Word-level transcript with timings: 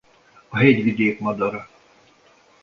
A 0.49 0.57
hegyvidék 0.57 1.19
madara. 1.19 1.69